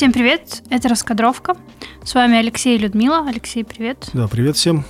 [0.00, 1.58] Всем привет, это «Раскадровка».
[2.02, 3.26] С вами Алексей и Людмила.
[3.28, 4.08] Алексей, привет.
[4.14, 4.86] Да, привет всем.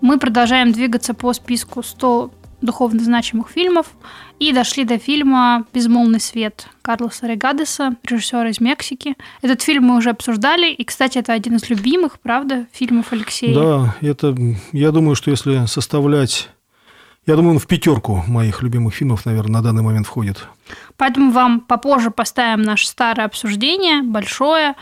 [0.00, 3.92] Мы продолжаем двигаться по списку 100 духовно значимых фильмов
[4.40, 9.14] и дошли до фильма «Безмолвный свет» Карлоса Регадеса, режиссера из Мексики.
[9.42, 13.54] Этот фильм мы уже обсуждали, и, кстати, это один из любимых, правда, фильмов Алексея?
[13.54, 14.36] Да, это,
[14.72, 16.48] я думаю, что если составлять
[17.26, 20.48] я думаю, он в пятерку моих любимых фильмов, наверное, на данный момент входит.
[20.96, 24.74] Поэтому вам попозже поставим наше старое обсуждение, большое.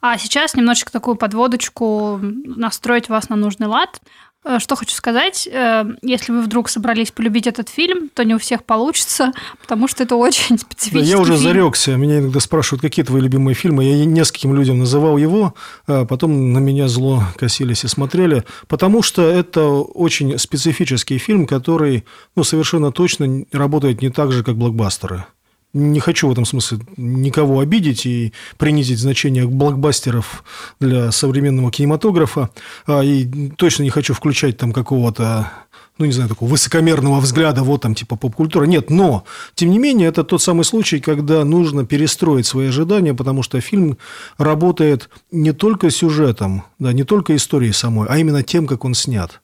[0.00, 4.00] А сейчас немножечко такую подводочку настроить вас на нужный лад.
[4.44, 8.38] Э, что хочу сказать, э, если вы вдруг собрались полюбить этот фильм, то не у
[8.38, 11.42] всех получится, потому что это очень специфический да, Я уже фильм.
[11.42, 11.96] зарекся.
[11.96, 13.84] Меня иногда спрашивают, какие твои любимые фильмы.
[13.84, 15.54] Я нескольким людям называл его,
[15.86, 22.04] а потом на меня зло косились и смотрели, потому что это очень специфический фильм, который
[22.36, 25.26] ну, совершенно точно работает не так же, как блокбастеры
[25.72, 30.44] не хочу в этом смысле никого обидеть и принизить значение блокбастеров
[30.80, 32.50] для современного кинематографа,
[32.86, 35.50] а, и точно не хочу включать там какого-то
[35.98, 38.64] ну, не знаю, такого высокомерного взгляда, вот там, типа поп-культура.
[38.64, 43.42] Нет, но, тем не менее, это тот самый случай, когда нужно перестроить свои ожидания, потому
[43.42, 43.98] что фильм
[44.38, 49.40] работает не только сюжетом, да, не только историей самой, а именно тем, как он снят.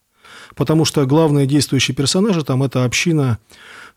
[0.55, 3.38] Потому что главные действующие персонажи там– это община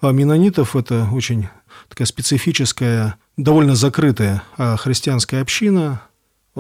[0.02, 1.50] а, менонитов, это очень
[1.90, 6.02] такая специфическая, довольно закрытая а, христианская община.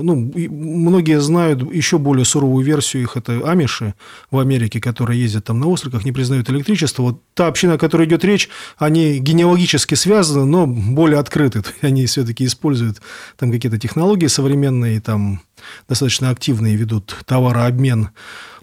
[0.03, 3.95] Ну, многие знают еще более суровую версию их, это амиши
[4.31, 7.03] в Америке, которые ездят там на остроках, не признают электричество.
[7.03, 11.63] Вот та община, о которой идет речь, они генеалогически связаны, но более открыты.
[11.81, 13.01] Они все-таки используют
[13.37, 15.41] там какие-то технологии современные, там
[15.87, 18.09] достаточно активные ведут товарообмен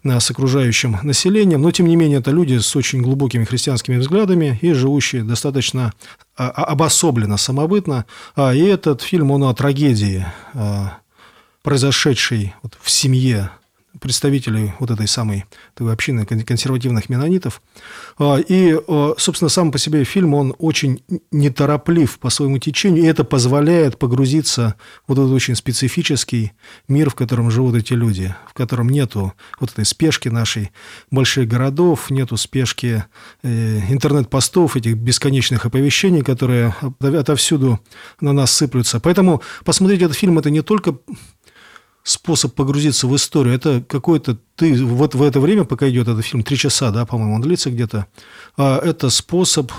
[0.04, 4.72] с окружающим населением, но тем не менее это люди с очень глубокими христианскими взглядами и
[4.72, 5.94] живущие достаточно
[6.36, 8.04] а, а, обособленно, самобытно.
[8.36, 10.26] А, и этот фильм, он о трагедии,
[11.64, 13.50] произошедшей в семье
[14.00, 15.44] представителей вот этой самой
[15.74, 17.62] такой общины консервативных менонитов.
[18.18, 23.06] А, и, а, собственно, сам по себе фильм, он очень нетороплив по своему течению, и
[23.06, 24.74] это позволяет погрузиться
[25.06, 26.52] в вот этот очень специфический
[26.88, 30.72] мир, в котором живут эти люди, в котором нету вот этой спешки нашей
[31.10, 33.04] больших городов, нету спешки
[33.42, 37.80] э, интернет-постов, этих бесконечных оповещений, которые отовсюду
[38.20, 38.98] на нас сыплются.
[38.98, 40.96] Поэтому посмотреть этот фильм– это не только
[42.04, 43.54] способ погрузиться в историю.
[43.54, 47.34] Это какой-то ты вот в это время, пока идет этот фильм, три часа, да, по-моему,
[47.34, 48.06] он длится где-то.
[48.56, 49.72] А это способ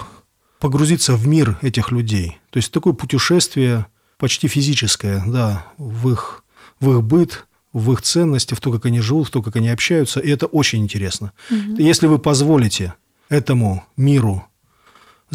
[0.59, 2.39] погрузиться в мир этих людей.
[2.49, 3.85] То есть такое путешествие
[4.17, 6.43] почти физическое, да, в их,
[6.79, 9.69] в их быт, в их ценности, в то, как они живут, в то, как они
[9.69, 10.19] общаются.
[10.19, 11.31] И это очень интересно.
[11.51, 11.77] Угу.
[11.77, 12.95] Если вы позволите
[13.29, 14.45] этому миру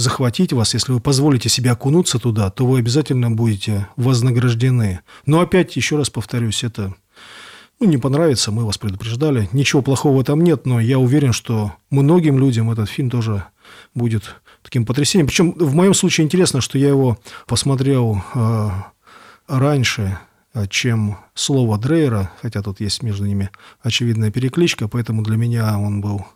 [0.00, 5.00] захватить вас, если вы позволите себе окунуться туда, то вы обязательно будете вознаграждены.
[5.26, 6.94] Но опять, еще раз повторюсь, это
[7.80, 9.48] ну, не понравится, мы вас предупреждали.
[9.52, 13.44] Ничего плохого там нет, но я уверен, что многим людям этот фильм тоже
[13.94, 15.28] будет таким потрясением.
[15.28, 18.70] Причем в моем случае интересно, что я его посмотрел э,
[19.48, 20.18] раньше,
[20.52, 23.50] э, чем слово Дрейера, хотя тут есть между ними
[23.82, 26.26] очевидная перекличка, поэтому для меня он был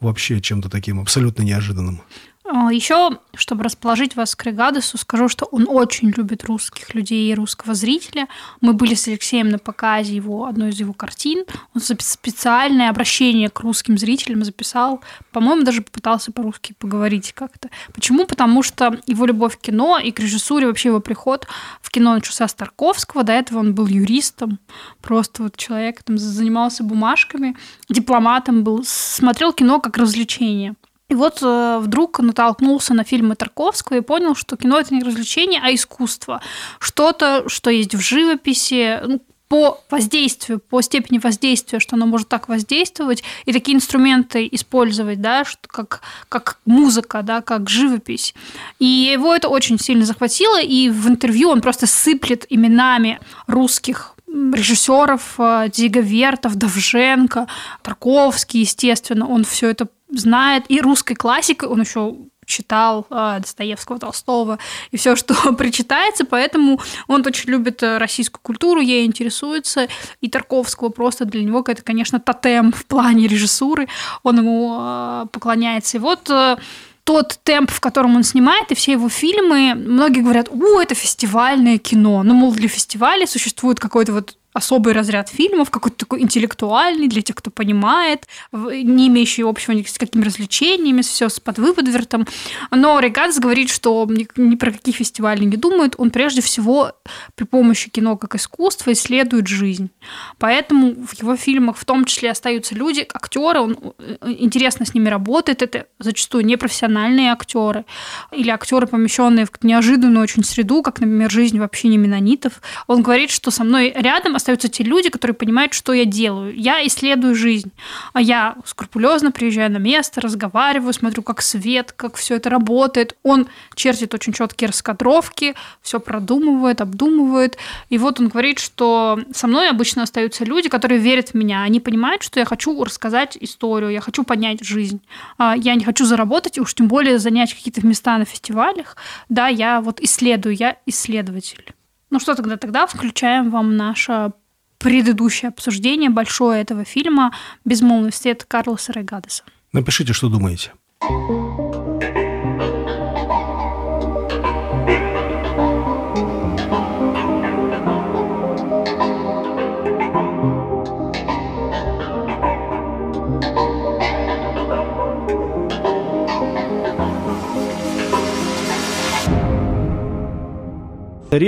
[0.00, 2.00] вообще чем-то таким абсолютно неожиданным.
[2.50, 7.34] А, Еще, чтобы расположить вас к Регадесу, скажу, что он очень любит русских людей и
[7.34, 8.26] русского зрителя.
[8.62, 11.44] Мы были с Алексеем на показе его, одной из его картин.
[11.74, 15.02] Он специальное обращение к русским зрителям записал.
[15.30, 17.68] По-моему, даже попытался по-русски поговорить как-то.
[17.92, 18.24] Почему?
[18.24, 21.46] Потому что его любовь к кино и к режиссуре, вообще его приход
[21.82, 23.24] в кино начался с Тарковского.
[23.24, 24.58] До этого он был юристом,
[25.02, 27.58] просто вот человек там занимался бумажками,
[27.90, 30.74] дипломатом был, смотрел кино как развлечение.
[31.08, 35.60] И вот э, вдруг натолкнулся на фильмы Тарковского и понял, что кино это не развлечение,
[35.62, 36.42] а искусство.
[36.78, 42.48] Что-то, что есть в живописи, ну, по воздействию, по степени воздействия, что оно может так
[42.48, 48.34] воздействовать, и такие инструменты использовать, да, что как, как музыка, да, как живопись.
[48.78, 55.36] И его это очень сильно захватило, и в интервью он просто сыплет именами русских режиссеров,
[55.38, 57.46] э, Дига Вертов, Довженко,
[57.82, 62.16] Тарковский, естественно, он все это знает и русской классикой, он еще
[62.48, 64.58] читал э, Достоевского, Толстого
[64.90, 69.88] и все, что причитается, поэтому он очень любит э, российскую культуру, ей интересуется,
[70.20, 73.88] и Тарковского просто для него это, конечно, тотем в плане режиссуры,
[74.22, 75.98] он ему э, поклоняется.
[75.98, 76.56] И вот э,
[77.04, 81.78] тот темп, в котором он снимает, и все его фильмы, многие говорят, о, это фестивальное
[81.78, 82.22] кино.
[82.22, 87.36] Ну, мол, для фестиваля существует какой-то вот особый разряд фильмов, какой-то такой интеллектуальный для тех,
[87.36, 92.26] кто понимает, не имеющий общего ни с какими развлечениями, все с подвыподвертом.
[92.70, 96.92] Но Рейгадс говорит, что ни, ни про какие фестивали не думает, он прежде всего
[97.34, 99.90] при помощи кино как искусства исследует жизнь.
[100.38, 105.08] Поэтому в его фильмах в том числе остаются люди, актеры, он э, интересно с ними
[105.08, 107.84] работает, это зачастую непрофессиональные актеры
[108.32, 112.62] или актеры, помещенные в неожиданную очень среду, как, например, жизнь в общине менонитов.
[112.86, 116.54] Он говорит, что со мной рядом остаются те люди, которые понимают, что я делаю.
[116.56, 117.70] Я исследую жизнь.
[118.14, 123.14] А я скрупулезно приезжаю на место, разговариваю, смотрю, как свет, как все это работает.
[123.22, 127.58] Он чертит очень четкие раскадровки, все продумывает, обдумывает.
[127.90, 131.62] И вот он говорит, что со мной обычно остаются люди, которые верят в меня.
[131.62, 135.00] Они понимают, что я хочу рассказать историю, я хочу поднять жизнь.
[135.36, 138.96] А я не хочу заработать, уж тем более занять какие-то места на фестивалях.
[139.28, 141.74] Да, я вот исследую, я исследователь.
[142.10, 142.56] Ну что тогда?
[142.56, 144.32] Тогда включаем вам наше
[144.78, 147.32] предыдущее обсуждение большое этого фильма
[147.64, 149.42] «Безмолвный свет» Карлоса Рейгадеса.
[149.72, 150.72] Напишите, что думаете.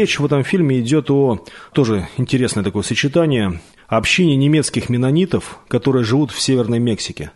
[0.00, 1.44] Речь в этом фильме идет о,
[1.74, 7.32] тоже интересное такое сочетание, общине немецких менонитов, которые живут в Северной Мексике.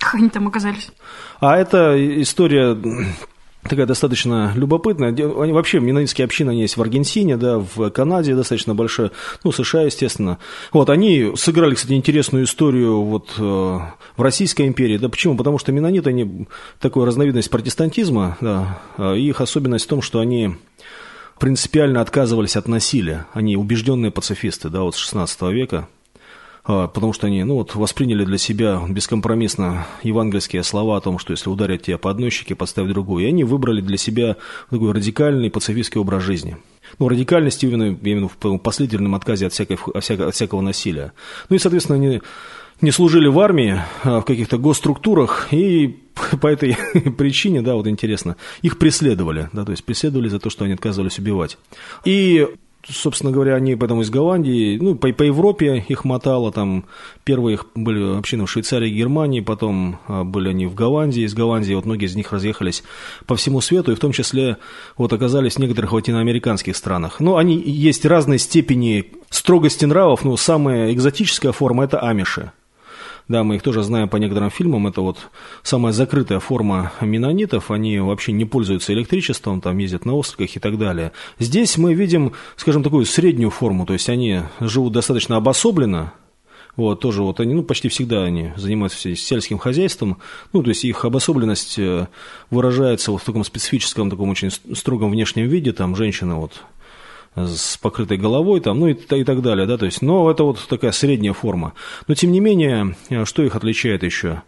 [0.00, 0.90] Как они там оказались?
[1.38, 2.76] А это история
[3.68, 5.14] такая достаточно любопытная.
[5.14, 9.12] Вообще, менонитские общины, они есть в Аргентине, да, в Канаде достаточно большая,
[9.44, 10.38] ну, США, естественно.
[10.72, 14.98] Вот, они сыграли, кстати, интересную историю вот э, в Российской империи.
[14.98, 15.36] Да почему?
[15.36, 16.48] Потому что менониты, они
[16.80, 20.56] такая разновидность протестантизма, да, э, их особенность в том, что они
[21.38, 23.26] принципиально отказывались от насилия.
[23.32, 25.88] Они убежденные пацифисты, да, вот с 16 века,
[26.64, 31.32] а, потому что они, ну вот, восприняли для себя бескомпромиссно евангельские слова о том, что
[31.32, 33.24] если ударят тебя по одной щеке, подставь другую.
[33.24, 34.36] И они выбрали для себя
[34.70, 36.56] такой радикальный пацифистский образ жизни.
[36.98, 41.12] Ну, радикальность именно, именно в последовательном отказе от, всякой, от, всякого, от всякого насилия.
[41.48, 42.20] Ну и, соответственно, они
[42.80, 45.96] не служили в армии, а в каких-то госструктурах, и
[46.40, 46.76] по этой
[47.18, 51.18] причине, да, вот интересно, их преследовали, да, то есть преследовали за то, что они отказывались
[51.18, 51.58] убивать.
[52.04, 52.46] И
[52.88, 56.84] собственно говоря, они поэтому из Голландии, ну, по, по Европе их мотало, там,
[57.24, 61.74] первые их были общины в Швейцарии Германии, потом а, были они в Голландии, из Голландии
[61.74, 62.84] вот многие из них разъехались
[63.26, 64.58] по всему свету, и в том числе
[64.96, 67.20] вот оказались в некоторых латиноамериканских странах.
[67.20, 72.52] Но они есть разной степени строгости нравов, но самая экзотическая форма– это амиши.
[73.28, 74.86] Да, мы их тоже знаем по некоторым фильмам.
[74.86, 75.18] Это вот
[75.64, 77.72] самая закрытая форма менонитов.
[77.72, 81.10] Они вообще не пользуются электричеством, там ездят на остриках и так далее.
[81.40, 83.84] Здесь мы видим, скажем, такую среднюю форму.
[83.84, 86.12] То есть они живут достаточно обособленно,
[86.76, 90.18] вот, тоже вот они, ну, почти всегда они занимаются сельским хозяйством.
[90.52, 92.06] Ну, то есть их обособленность э,
[92.50, 95.72] выражается вот в таком специфическом, таком очень строгом внешнем виде.
[95.72, 96.62] Там женщина вот
[97.36, 100.66] с покрытой головой, там, ну и, и так далее, да, то есть, но это вот
[100.68, 101.74] такая средняя форма.
[102.08, 104.42] Но тем не менее, э, что их отличает еще?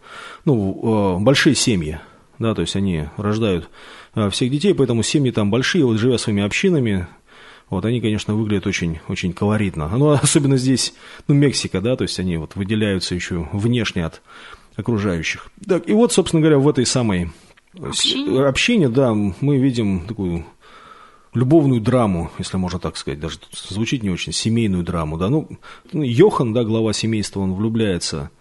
[0.45, 1.99] Ну, э, большие семьи,
[2.39, 3.69] да, то есть они рождают
[4.15, 7.07] э, всех детей, поэтому семьи там большие, вот живя своими общинами,
[7.69, 9.87] вот они, конечно, выглядят очень, очень колоритно.
[9.95, 10.93] Ну, особенно здесь,
[11.27, 14.21] ну, Мексика, да, то есть они вот выделяются еще внешне от
[14.75, 15.51] окружающих.
[15.67, 17.29] Так, и вот, собственно говоря, в этой самой
[17.79, 20.45] общине, общине да, мы видим такую
[21.33, 25.47] любовную драму, если можно так сказать, даже звучит не очень, семейную драму, да, ну,
[25.91, 28.31] ну, Йохан, да, глава семейства, он влюбляется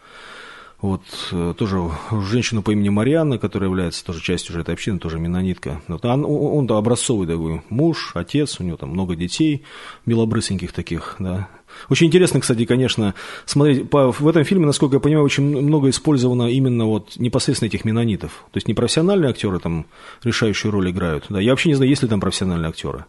[0.80, 1.02] вот
[1.32, 5.82] э, тоже женщину по имени Марианна, которая является тоже частью уже этой общины, тоже менонитка.
[5.88, 9.64] Вот он, он, он образцовый такой муж, отец, у него там много детей,
[10.06, 11.48] белобрысеньких таких, да,
[11.88, 16.48] очень интересно, кстати, конечно, смотреть, по, в этом фильме, насколько я понимаю, очень много использовано
[16.48, 18.44] именно вот непосредственно этих менонитов.
[18.52, 19.86] То есть не профессиональные актеры там
[20.22, 21.26] решающую роль играют.
[21.28, 23.04] Да, я вообще не знаю, есть ли там профессиональные актеры.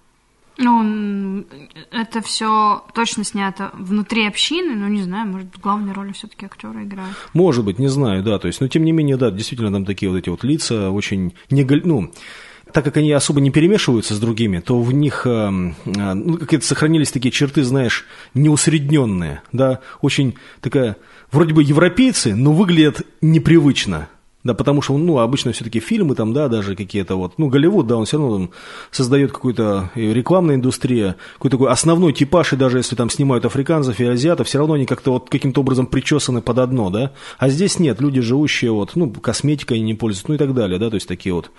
[0.62, 1.46] Ну,
[1.90, 7.16] это все точно снято внутри общины, но не знаю, может главные роли все-таки актеры играют.
[7.34, 10.12] Может быть, не знаю, да, то есть, но тем не менее, да, действительно там такие
[10.12, 12.12] вот эти вот лица очень не, ну,
[12.72, 16.64] так как они особо не перемешиваются с другими, то в них э, э, ну, как
[16.64, 20.98] сохранились такие черты, знаешь, неусредненные, да, очень такая,
[21.32, 24.10] вроде бы европейцы, но выглядят непривычно.
[24.42, 27.98] Да, потому что, ну, обычно все-таки фильмы там, да, даже какие-то вот, ну, Голливуд, да,
[27.98, 28.50] он все равно там
[28.90, 34.06] создает какую-то рекламную индустрию, какой-то такой основной типаж, и даже если там снимают африканцев и
[34.06, 37.12] азиатов, все равно они как-то вот каким-то образом причесаны под одно, да.
[37.38, 40.90] А здесь нет, люди, живущие вот, ну, косметикой не пользуются, ну и так далее, да,
[40.90, 41.52] то есть такие вот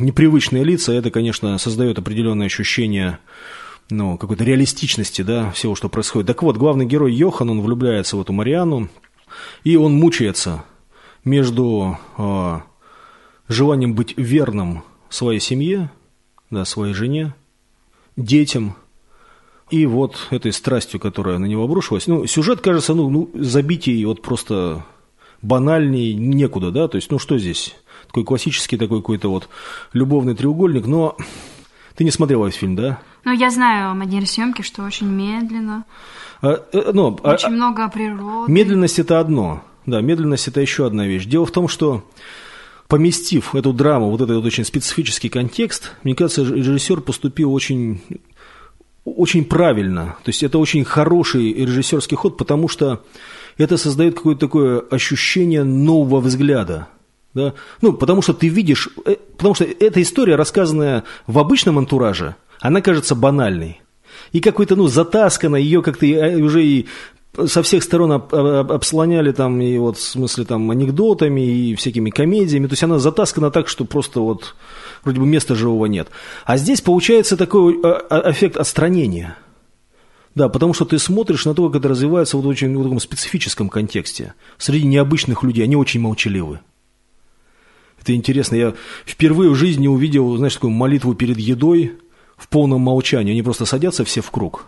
[0.00, 3.20] непривычные лица, это, конечно, создает определенное ощущение
[3.88, 6.26] ну, какой-то реалистичности, да, всего, что происходит.
[6.26, 8.88] Так вот, главный герой Йохан, он влюбляется в эту Мариану,
[9.62, 10.64] и он мучается
[11.26, 12.60] между э,
[13.48, 15.90] желанием быть верным своей семье,
[16.50, 17.34] да, своей жене,
[18.16, 18.76] детям,
[19.68, 22.06] и вот этой страстью, которая на него обрушилась.
[22.06, 24.86] Ну, сюжет, кажется, ну, ну забить ей вот просто
[25.42, 27.74] банальней некуда, да, то есть, ну, что здесь?
[28.06, 29.48] Такой классический такой какой-то вот
[29.92, 31.16] любовный треугольник, но
[31.96, 33.00] ты не смотрела весь фильм, да?
[33.24, 35.84] Ну, я знаю о манере съемки, что очень медленно.
[36.40, 38.52] А, э, ну, а, очень а, много природы.
[38.52, 39.64] Медленность– это одно.
[39.86, 41.26] Да, медленность– это еще одна вещь.
[41.26, 42.04] Дело в том, что
[42.88, 48.00] поместив эту драму, вот этот вот очень специфический контекст, мне кажется, режиссер поступил очень,
[49.04, 50.16] очень правильно.
[50.24, 53.04] То есть это очень хороший режиссерский ход, потому что
[53.58, 56.88] это создает какое-то такое ощущение нового взгляда.
[57.34, 57.54] Да?
[57.80, 62.80] Ну, потому что ты видишь, э, потому что эта история, рассказанная в обычном антураже, она
[62.80, 63.80] кажется банальной.
[64.32, 66.86] И какой-то, ну, затасканной, ее как-то э, уже и
[67.46, 72.10] со всех сторон об, об, обслоняли там и вот в смысле там анекдотами и всякими
[72.10, 72.66] комедиями.
[72.66, 74.54] То есть она затаскана так, что просто вот
[75.04, 76.08] вроде бы места живого нет.
[76.44, 79.36] А здесь получается такой э, эффект отстранения.
[80.34, 83.68] Да, потому что ты смотришь на то, как это развивается в очень в таком специфическом
[83.68, 84.34] контексте.
[84.58, 86.60] Среди необычных людей, они очень молчаливы.
[88.00, 88.54] Это интересно.
[88.54, 88.74] Я
[89.06, 91.94] впервые в жизни увидел, знаешь, такую молитву перед едой
[92.36, 93.32] в полном молчании.
[93.32, 94.66] Они просто садятся все в круг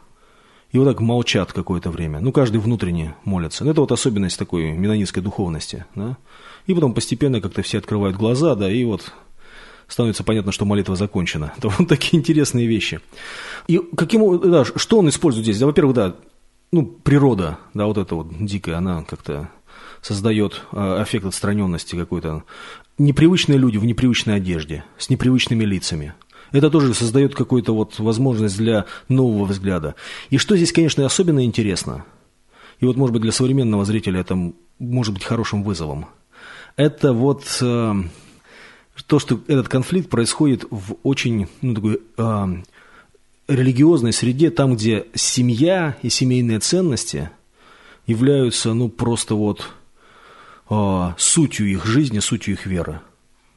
[0.70, 2.20] и вот так молчат какое-то время.
[2.20, 3.64] Ну, каждый внутренне молится.
[3.64, 5.87] Это вот особенность такой менонитской духовности.
[5.94, 6.18] Да?
[6.66, 9.12] И потом постепенно как-то все открывают глаза, да, и вот
[9.87, 11.54] становится понятно, что молитва закончена.
[11.58, 13.00] Это вот такие интересные вещи.
[13.66, 15.58] И каким, да, что он использует здесь?
[15.58, 16.16] Да, во-первых, да,
[16.70, 19.48] ну, природа, да, вот эта вот дикая, она как-то
[20.02, 22.44] создает э, эффект отстраненности какой-то
[22.98, 26.14] непривычные люди в непривычной одежде, с непривычными лицами.
[26.52, 29.95] Это тоже создает какую-то вот возможность для нового взгляда.
[30.31, 32.05] И что здесь, конечно, особенно интересно,
[32.81, 34.37] и вот, может быть, для современного зрителя это
[34.78, 36.07] может быть хорошим вызовом,
[36.76, 37.95] это вот э,
[39.07, 42.47] то, что этот конфликт происходит в очень ну, такой, э,
[43.49, 47.31] религиозной среде, там, где семья и семейные ценности
[48.07, 49.69] являются ну, просто вот
[50.71, 53.00] э, сутью их жизни, сутью их веры.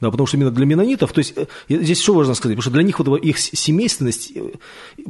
[0.02, 2.72] Да, потому что именно для менонитов, то есть э, здесь что важно сказать, потому что
[2.72, 4.42] для них вот их семейственность, э,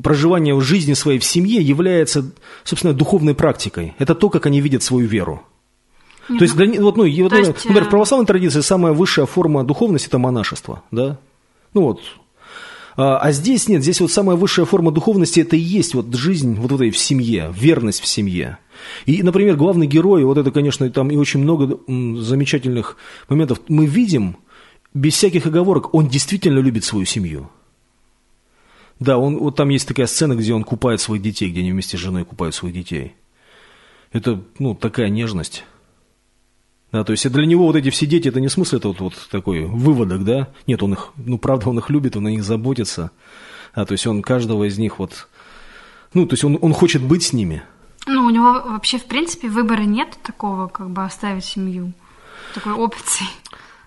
[0.04, 2.30] проживание жизни своей в семье является,
[2.66, 3.96] собственно, духовной практикой.
[4.00, 5.44] Это то, как они видят свою веру.
[6.28, 8.92] Нет, то есть, ну, для, вот, ну, вот, есть, например, в э, православной традиции самая
[8.92, 11.18] высшая форма духовности– это монашество, да?
[11.74, 12.02] Ну вот,
[12.98, 16.56] а, а здесь нет, здесь вот самая высшая форма духовности– это и есть вот жизнь
[16.56, 18.58] вот этой в семье, верность в семье.
[19.06, 22.98] И, например, главный герой, вот это, конечно, там и очень много замечательных
[23.30, 24.38] моментов, мы видим,
[24.94, 27.50] без всяких оговорок, он действительно любит свою семью.
[29.00, 31.98] Да, он, вот там есть такая сцена, где он купает своих детей, где они вместе
[31.98, 33.16] с женой купают своих детей.
[34.12, 35.64] Это, ну, такая нежность.
[36.92, 39.28] Да, то есть для него вот эти все дети, это не смысл, это вот, вот
[39.32, 40.50] такой выводок, да?
[40.68, 43.12] Нет, он их, ну, правда, он их любит, он о них заботится.
[43.76, 45.30] Да, то есть он каждого из них вот,
[46.14, 47.64] ну, то есть он, он хочет быть с ними.
[48.08, 51.94] Ну, у него вообще, в принципе, выбора нет такого, как бы оставить семью,
[52.54, 53.26] такой опции.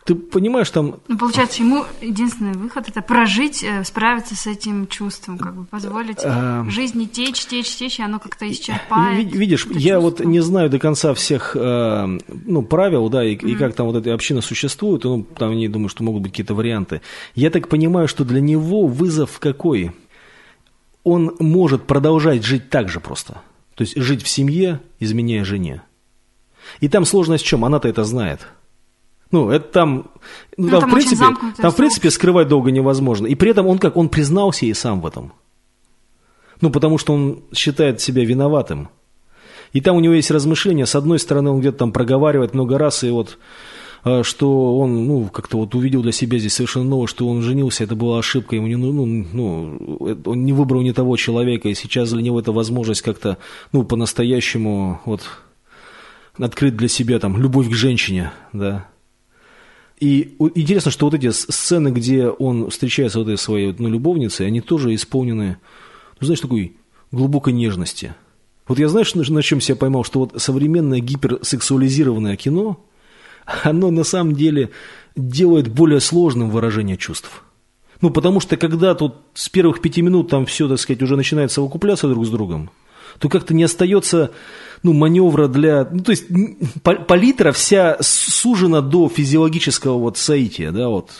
[0.05, 0.97] Ты понимаешь, там...
[1.09, 6.19] Ну, получается, ему единственный выход– это прожить, э, справиться с этим чувством, как бы позволить
[6.23, 6.67] а...
[6.69, 9.35] жизни течь, течь, течь, и оно как-то исчерпает.
[9.35, 13.51] Видишь, я вот не знаю до конца всех ну, правил, да, и, mm.
[13.51, 16.55] и как там вот эта община существует, ну, там они думают, что могут быть какие-то
[16.55, 17.01] варианты.
[17.35, 19.93] Я так понимаю, что для него вызов какой?
[21.03, 23.41] Он может продолжать жить так же просто.
[23.75, 25.83] То есть жить в семье, изменяя жене.
[26.81, 27.65] И там сложность в чем?
[27.65, 28.47] Она-то это знает.
[29.31, 30.11] Ну, это там,
[30.57, 31.25] ну, ну, там, там, в принципе,
[31.57, 33.27] там, в принципе, скрывать долго невозможно.
[33.27, 35.33] И при этом он как, он признался и сам в этом.
[36.61, 38.89] Ну, потому что он считает себя виноватым.
[39.73, 40.87] И там у него есть размышления.
[40.87, 43.39] С одной стороны, он где-то там проговаривает много раз, и вот
[44.05, 47.83] э, что он, ну, как-то вот увидел для себя здесь совершенно новое, что он женился,
[47.83, 51.75] это была ошибка, ему не, ну, ну, ну, он не выбрал не того человека, и
[51.75, 53.39] сейчас для него это возможность как-то,
[53.73, 55.23] ну, по-настоящему вот
[56.39, 58.87] открыть для себя там любовь к женщине, да,
[60.01, 64.61] и интересно, что вот эти сцены, где он встречается с этой своей ну, любовницей, они
[64.61, 65.57] тоже исполнены,
[66.21, 66.77] ну, знаешь, такой
[67.13, 68.15] глубокой нежности.
[68.67, 72.85] Вот я, знаешь, на чем себя поймал, что вот современное гиперсексуализированное кино,
[73.63, 74.71] оно на самом деле
[75.17, 77.45] делает более сложным выражение чувств.
[78.01, 81.53] Ну, потому что когда тут с первых пяти минут там все, так сказать, уже начинает
[81.53, 82.71] совокупляться друг с другом,
[83.19, 84.33] то как-то не остается
[84.85, 85.89] ну, маневра для...
[85.91, 86.27] Ну, то есть
[86.83, 91.11] палитра вся сужена до физиологического вот соития, да, вот.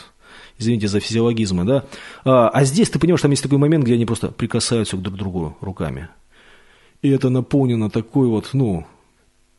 [0.59, 1.85] извините за физиологизмы, да.
[2.25, 5.19] А, а здесь ты понимаешь, там есть такой момент, где они просто прикасаются друг к
[5.19, 6.09] другу руками.
[7.01, 8.87] И это наполнено такой вот, ну,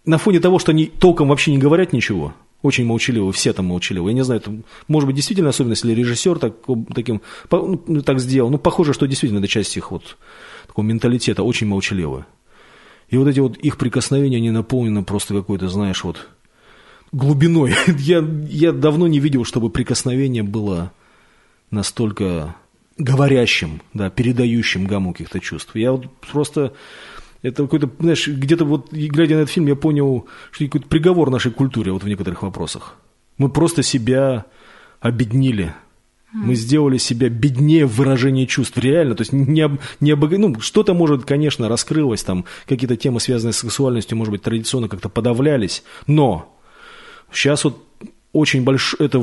[0.06, 4.12] на фоне того, что они толком вообще не говорят ничего, очень молчаливы, все там молчаливы.
[4.12, 4.56] Я не знаю, это
[4.88, 6.54] может быть действительно особенность, или режиссер так,
[6.94, 7.22] таким,
[7.52, 8.52] ну, так сделал.
[8.52, 10.18] Ну, похоже, что действительно это часть их вот
[10.68, 12.26] такого менталитета, очень молчаливы.
[13.16, 16.28] И вот эти вот их прикосновения, они наполнены просто какой-то, знаешь, вот
[17.14, 17.74] глубиной.
[17.98, 20.92] я, я давно не видел, чтобы прикосновение было
[21.72, 22.58] настолько
[22.98, 25.78] говорящим, да, передающим гамму каких-то чувств.
[25.78, 26.74] Я вот просто
[27.42, 31.54] это какой-то, знаешь, где-то вот, глядя на этот фильм, я понял, что какой-то приговор нашей
[31.54, 32.98] культуре вот в некоторых вопросах.
[33.38, 34.44] Мы просто себя
[35.00, 35.74] обеднили.
[36.36, 39.16] Мы сделали себя беднее в выражении чувств, реально.
[39.16, 39.70] То есть не,
[40.02, 40.32] не обог...
[40.32, 45.08] ну, что-то, может, конечно, раскрылось, там какие-то темы, связанные с сексуальностью, может быть, традиционно как-то
[45.08, 46.54] подавлялись, но
[47.32, 47.82] сейчас вот
[48.34, 48.96] очень больш...
[49.00, 49.18] это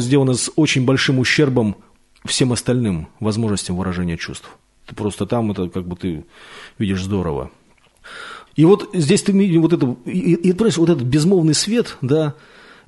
[0.00, 1.76] сделано с очень большим ущербом
[2.24, 4.48] всем остальным возможностям выражения чувств.
[4.86, 6.24] Ты просто там это как бы ты
[6.78, 7.52] видишь здорово.
[8.56, 12.34] И вот здесь ты видишь вот это, и, и, понимаешь, вот этот безмолвный свет, да,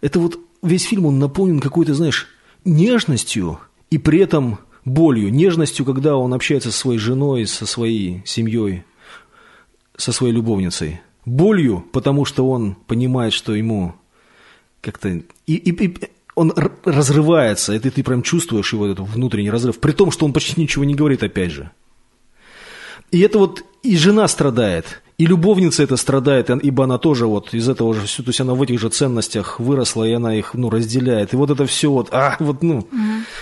[0.00, 2.26] это вот весь фильм, он наполнен какой-то, знаешь,
[2.64, 5.32] нежностью и при этом болью.
[5.32, 8.84] Нежностью, когда он общается со своей женой, со своей семьей,
[9.96, 11.00] со своей любовницей.
[11.24, 13.94] Болью, потому что он понимает, что ему
[14.80, 15.08] как-то...
[15.46, 16.54] И, и, и он
[16.84, 20.84] разрывается, это ты прям чувствуешь его, этот внутренний разрыв, при том, что он почти ничего
[20.84, 21.70] не говорит, опять же.
[23.10, 27.68] И это вот и жена страдает, и любовница это страдает, ибо она тоже вот из
[27.68, 31.32] этого же, то есть она в этих же ценностях выросла, и она их, ну, разделяет.
[31.32, 32.78] И вот это все вот, а, вот, ну.
[32.78, 32.88] Угу.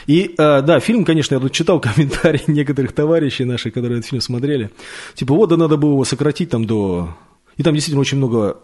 [0.07, 4.23] И, а, да, фильм, конечно, я тут читал комментарии некоторых товарищей наших, которые этот фильм
[4.23, 4.71] смотрели.
[5.15, 7.15] Типа, вот, да надо было его сократить там до...
[7.59, 8.57] И там действительно очень много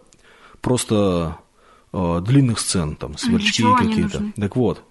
[0.62, 1.36] просто
[1.92, 4.24] э, длинных сцен, там, сверчки какие-то.
[4.36, 4.82] Так вот.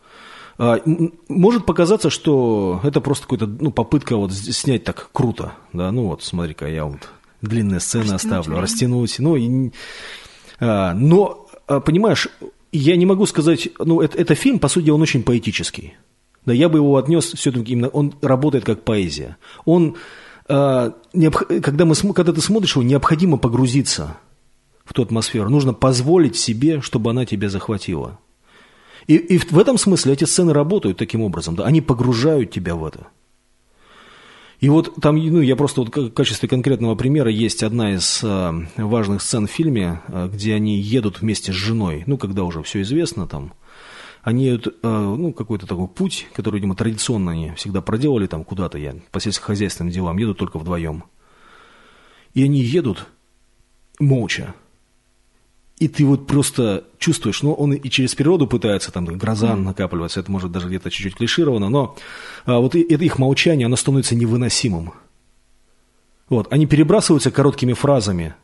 [0.59, 0.79] А,
[1.27, 5.53] может показаться, что это просто какая-то ну, попытка вот снять так круто.
[5.73, 7.09] Да, ну вот, смотри-ка, я вот
[7.41, 8.61] длинные сцены растянуть оставлю, время.
[8.61, 9.19] растянуть.
[9.19, 9.71] Ну, и,
[10.59, 12.27] а, но, а, понимаешь,
[12.71, 15.95] я не могу сказать, ну, это, это фильм, по сути, он очень поэтический.
[16.45, 19.37] Да, я бы его отнес все-таки именно, он работает как поэзия.
[19.65, 19.95] Он,
[20.47, 21.47] а, необх...
[21.61, 24.17] когда, мы, когда ты смотришь его, необходимо погрузиться
[24.85, 25.49] в ту атмосферу.
[25.49, 28.19] Нужно позволить себе, чтобы она тебя захватила.
[29.07, 31.55] И, и в этом смысле эти сцены работают таким образом.
[31.55, 33.07] Да, они погружают тебя в это.
[34.61, 38.51] И вот там, ну, я просто вот в качестве конкретного примера есть одна из э,
[38.77, 42.83] важных сцен в фильме, э, где они едут вместе с женой, ну, когда уже все
[42.83, 43.53] известно там,
[44.21, 48.77] они едут, э, ну, какой-то такой путь, который, видимо, традиционно они всегда проделали там куда-то,
[48.77, 51.05] я по сельскохозяйственным делам, едут только вдвоем.
[52.35, 53.07] И они едут
[53.99, 54.53] молча,
[55.81, 59.61] и ты вот просто чувствуешь, ну, он и через природу пытается, там, гроза mm.
[59.61, 61.97] накапливаться, это может даже где-то чуть-чуть клишировано, но
[62.45, 64.93] а, вот это их молчание, оно становится невыносимым.
[66.29, 68.35] Вот, они перебрасываются короткими фразами,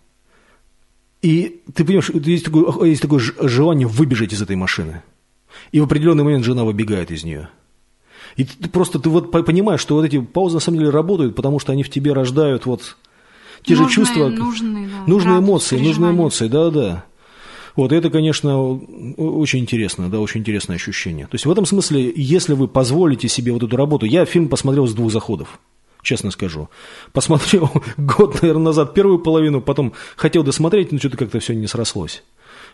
[1.22, 5.04] и ты понимаешь, есть такое, есть такое желание выбежать из этой машины.
[5.72, 7.50] И в определенный момент жена выбегает из нее.
[8.36, 11.60] И ты просто ты вот понимаешь, что вот эти паузы на самом деле работают, потому
[11.60, 12.98] что они в тебе рождают вот
[13.64, 17.06] те нужные, же чувства, нужные, да, нужные эмоции, нужные эмоции, да, да.
[17.78, 18.72] Вот это, конечно,
[19.18, 21.28] очень интересно, да, очень интересное ощущение.
[21.28, 24.88] То есть в этом смысле, если вы позволите себе вот эту работу, я фильм посмотрел
[24.88, 25.60] с двух заходов
[26.04, 26.70] честно скажу.
[27.12, 32.24] Посмотрел год, наверное, назад первую половину, потом хотел досмотреть, но что-то как-то все не срослось.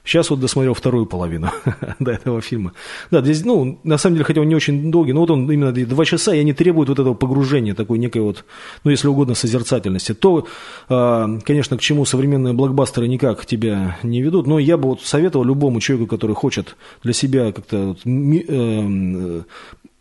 [0.03, 1.49] Сейчас вот досмотрел вторую половину
[1.99, 2.73] до этого фильма.
[3.09, 5.71] Да, здесь, ну, на самом деле, хотя он не очень долгий, но вот он именно
[5.71, 8.43] два часа, и они требуют вот этого погружения, такой некой вот,
[8.83, 10.13] ну, если угодно, созерцательности.
[10.13, 10.45] То,
[10.89, 15.45] а, конечно, к чему современные блокбастеры никак тебя не ведут, но я бы вот советовал
[15.45, 19.41] любому человеку, который хочет для себя как-то э,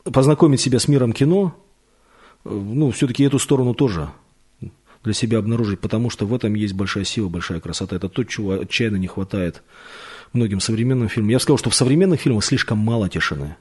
[0.02, 1.54] познакомить себя с миром кино,
[2.44, 4.08] э, ну, все-таки эту сторону тоже
[5.04, 7.96] для себя обнаружить, потому что в этом есть большая сила, большая красота.
[7.96, 9.62] Это то, чего отчаянно не хватает
[10.32, 11.30] многим современным фильмам.
[11.30, 13.56] Я бы сказал, что в современных фильмах слишком мало тишины.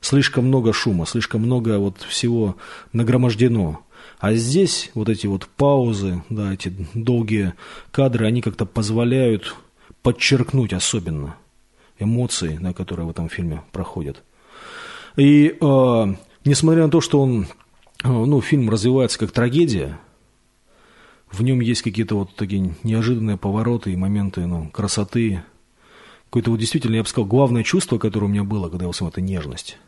[0.00, 2.56] Слишком много шума, слишком много вот всего
[2.92, 3.80] нагромождено.
[4.20, 7.54] А здесь вот эти вот паузы, да, эти долгие
[7.90, 9.54] кадры, они как-то позволяют
[10.02, 11.36] подчеркнуть особенно
[11.98, 14.22] эмоции, да, которые в этом фильме проходят.
[15.16, 17.48] И э, несмотря на то, что он,
[18.04, 19.98] э, ну, фильм развивается как трагедия,
[21.30, 25.42] в нем есть какие-то вот такие неожиданные повороты и моменты ну, красоты.
[26.26, 29.10] Какое-то вот действительно, я бы сказал, главное чувство, которое у меня было, когда я смотрел,
[29.10, 29.78] это нежность.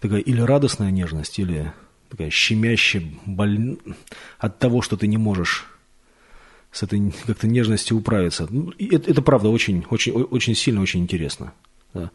[0.00, 1.72] Такая или радостная нежность, или
[2.10, 3.78] такая щемящая боль...
[4.38, 5.66] от того, что ты не можешь
[6.72, 8.46] с этой как-то нежностью управиться.
[8.50, 11.52] Ну, это, это правда очень, очень, очень сильно, очень интересно.
[11.92, 12.10] Да.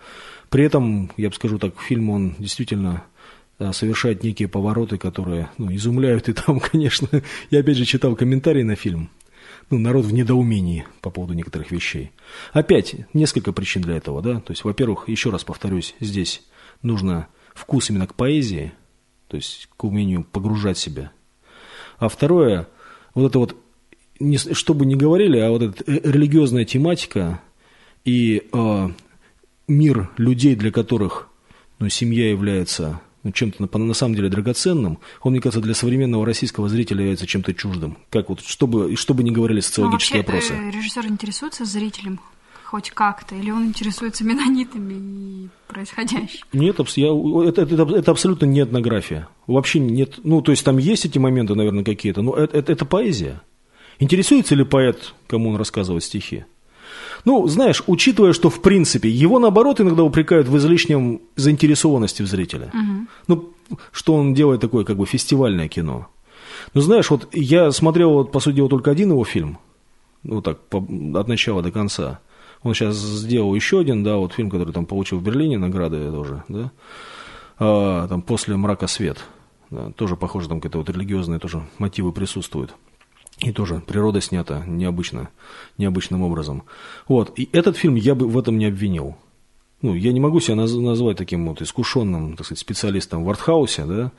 [0.50, 3.04] При этом, я бы скажу так, фильм, он действительно
[3.74, 6.30] совершает некие повороты, которые ну, изумляют.
[6.30, 7.10] И там, конечно,
[7.50, 9.10] я опять же читал комментарии на фильм.
[9.70, 12.12] Ну, народ в недоумении по поводу некоторых вещей.
[12.54, 14.40] Опять, несколько причин для этого, да.
[14.40, 16.44] То есть, во-первых, еще раз повторюсь, здесь
[16.82, 18.72] нужно вкус именно к поэзии,
[19.28, 21.12] то есть к умению погружать себя.
[22.00, 22.68] А второе,
[23.14, 23.56] вот это вот,
[24.20, 27.42] не, что бы ни говорили, а вот эта религиозная тематика
[28.06, 28.90] и э,
[29.68, 31.30] мир людей, для которых
[31.78, 33.02] ну, семья является
[33.34, 37.54] чем-то на, на самом деле драгоценным, он, мне кажется, для современного российского зрителя является чем-то
[37.54, 37.98] чуждым.
[38.10, 40.70] Как вот, чтобы, чтобы не говорили социологические ну, вообще, опросы.
[40.70, 42.20] Э, режиссер интересуется зрителем
[42.70, 46.46] хоть как-то, или он интересуется менонитами и происходящим?
[46.54, 47.08] Нет, я,
[47.48, 49.28] это, это, это абсолютно не этнография.
[49.48, 52.86] Вообще нет, ну, то есть там есть эти моменты, наверное, какие-то, но это, это, это
[52.86, 53.42] поэзия.
[53.98, 56.46] Интересуется ли поэт, кому он рассказывает стихи?
[57.26, 62.72] Ну, знаешь, учитывая, что в принципе его наоборот иногда упрекают в излишнем заинтересованности в зрителя.
[62.74, 63.08] Угу.
[63.28, 63.50] Ну,
[63.92, 66.08] что он делает такое, как бы фестивальное кино.
[66.74, 69.58] Ну, знаешь, вот я смотрел, вот, по сути, вот только один его фильм,
[70.24, 72.20] ну так, по, от начала до конца.
[72.62, 76.44] Он сейчас сделал еще один, да, вот фильм, который там получил в Берлине награды тоже,
[76.50, 76.72] да,
[77.58, 79.20] а, там после «Мрака свет».
[79.70, 82.74] Да, тоже похоже, там какие-то вот религиозные тоже мотивы присутствуют.
[83.42, 85.30] И тоже природа снята необычно,
[85.78, 86.64] необычным образом.
[87.08, 87.38] Вот.
[87.40, 89.16] И этот фильм я бы в этом не обвинил.
[89.82, 93.86] Ну, я не могу себя наз- назвать таким вот искушенным, так сказать, специалистом в артхаусе,
[93.86, 94.12] да,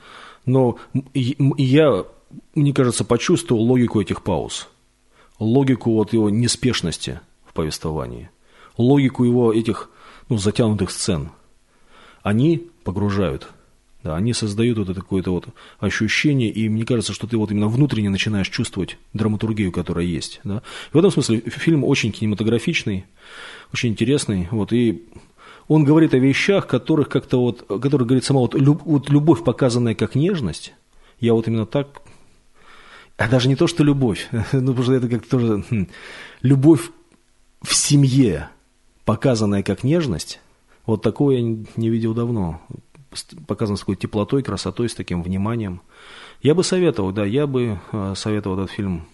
[0.43, 0.79] но
[1.13, 2.03] я,
[2.55, 4.67] мне кажется, почувствовал логику этих пауз,
[5.37, 8.31] логику вот его неспешности в повествовании,
[8.75, 9.91] логику его этих,
[10.29, 11.29] ну, затянутых сцен.
[12.23, 13.47] Они погружают–
[14.03, 15.47] да, они создают вот это какое-то вот
[15.79, 20.39] ощущение, и мне кажется, что ты вот именно внутренне начинаешь чувствовать драматургию, которая есть.
[20.43, 20.63] Да.
[20.91, 23.05] В этом смысле фильм очень кинематографичный,
[23.73, 25.03] очень интересный, вот, и
[25.67, 29.93] он говорит о вещах, которых как-то вот, которых говорит сама вот, люб, вот любовь, показанная
[29.93, 30.73] как нежность,
[31.19, 32.01] я вот именно так,
[33.17, 35.87] а даже не то, что любовь, ну, потому что это как-то тоже, хм,
[36.41, 36.89] любовь
[37.61, 38.49] в семье,
[39.05, 40.39] показанная как нежность,
[40.87, 42.61] вот такого я не видел давно
[43.47, 45.81] показан с такой теплотой, красотой, с таким вниманием.
[46.41, 49.07] Я бы советовал, да, я бы э, советовал этот фильм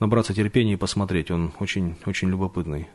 [0.00, 1.30] набраться терпения и посмотреть.
[1.30, 2.88] Он очень, очень любопытный.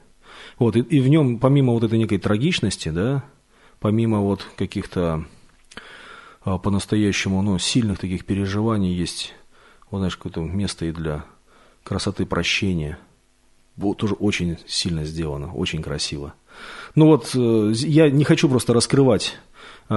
[0.58, 3.24] Вот, и, и в нем, помимо вот этой некой трагичности, да,
[3.80, 5.26] помимо вот каких-то
[6.44, 9.34] а, по-настоящему, ну, сильных таких переживаний есть,
[9.90, 11.26] вот, знаешь, какое-то место и для
[11.84, 12.98] красоты прощения.
[13.78, 16.34] Вот, тоже очень сильно сделано, очень красиво.
[16.96, 19.51] Ну вот, э, я не хочу просто раскрывать Э,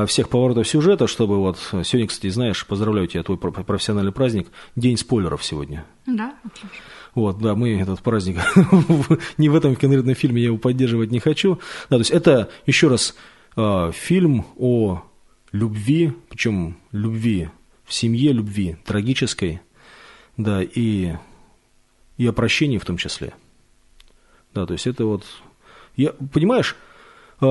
[0.07, 5.45] всех поворотов сюжета, чтобы вот сегодня, кстати, знаешь, поздравляю тебя, твой профессиональный праздник, день спойлеров
[5.45, 5.85] сегодня.
[6.07, 6.71] Да, отлично.
[7.15, 8.39] Вот, да, мы этот праздник
[9.39, 11.61] не в этом конкретном фильме я его поддерживать не хочу.
[11.89, 13.15] Да, то есть это еще раз
[13.57, 15.03] э, фильм о
[15.53, 17.51] любви, причем любви
[17.85, 19.61] в семье, любви трагической,
[20.37, 21.13] да, и,
[22.17, 23.33] и о прощении в том числе.
[24.53, 25.25] Да, то есть это вот,
[25.95, 26.75] я, понимаешь,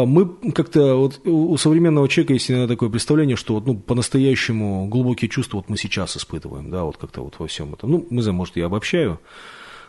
[0.06, 5.29] мы как-то вот у современного человека есть иногда такое представление, что вот, ну, по-настоящему глубокие
[5.29, 7.91] чувства вот мы сейчас испытываем, да, вот как-то вот во всем этом.
[7.91, 9.19] Ну, мы знаю, может, я обобщаю,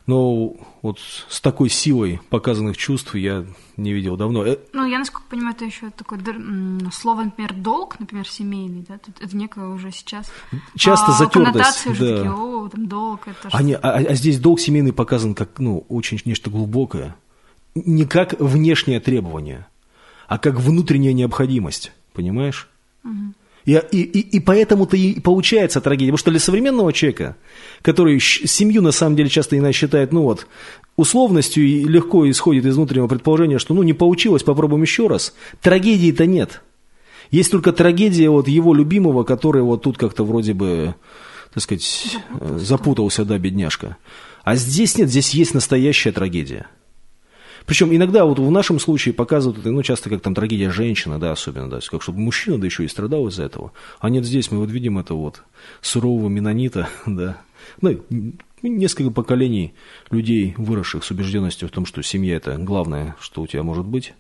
[0.06, 3.46] но вот с такой силой показанных чувств я
[3.78, 4.44] не видел давно.
[4.44, 6.20] Э, ну, я, насколько понимаю, это еще такое
[6.92, 10.30] слово, например, долг, например, семейный, да, это некое уже сейчас.
[10.76, 11.86] Часто а, затертость.
[11.86, 11.92] да.
[11.92, 15.86] такие, о, там долг, это а, не, а, а здесь долг семейный показан как, ну,
[15.88, 17.16] очень нечто глубокое.
[17.74, 19.66] Не как внешнее требование,
[20.28, 22.68] а как внутренняя необходимость, понимаешь?
[23.04, 23.34] Угу.
[23.64, 26.10] И, и, и, поэтому-то и получается трагедия.
[26.12, 27.36] Потому что для современного человека,
[27.80, 30.46] который семью на самом деле часто иначе считает, ну вот,
[30.96, 36.26] условностью и легко исходит из внутреннего предположения, что ну не получилось, попробуем еще раз, трагедии-то
[36.26, 36.62] нет.
[37.30, 40.94] Есть только трагедия вот его любимого, который вот тут как-то вроде бы,
[41.52, 43.96] так сказать, запутался, запутался да, бедняжка.
[44.44, 46.66] А здесь нет, здесь есть настоящая трагедия.
[47.66, 51.32] Причем иногда вот в нашем случае показывают это, ну, часто как там трагедия женщины, да,
[51.32, 53.72] особенно, да, как чтобы мужчина, да еще и страдал из-за этого.
[54.00, 55.42] А нет, здесь мы вот видим это вот
[55.80, 57.38] сурового менонита, да,
[57.80, 58.02] ну,
[58.62, 59.74] несколько поколений
[60.10, 64.14] людей, выросших с убежденностью в том, что семья– это главное, что у тебя может быть,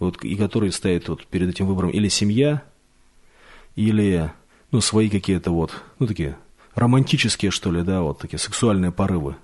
[0.00, 2.64] вот, и которые стоят вот перед этим выбором или семья,
[3.76, 4.32] или,
[4.72, 6.36] ну, свои какие-то вот, ну, такие
[6.74, 9.36] романтические, что ли, да, вот такие сексуальные порывы.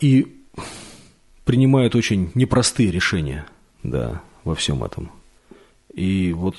[0.00, 0.35] И
[1.46, 3.46] принимают очень непростые решения,
[3.82, 5.10] да, во всем этом.
[5.94, 6.56] И вот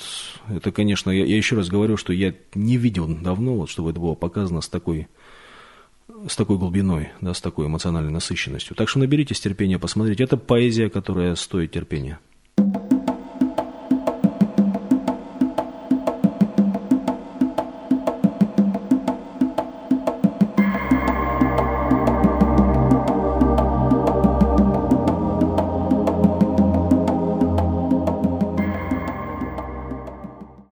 [0.47, 3.99] это, конечно, я, я еще раз говорю, что я не видел давно, вот, чтобы это
[3.99, 5.07] было показано с такой,
[6.27, 8.75] с такой глубиной, да, с такой эмоциональной насыщенностью.
[8.75, 10.23] Так что наберитесь терпения, посмотрите.
[10.23, 12.17] Это поэзия, которая стоит терпения.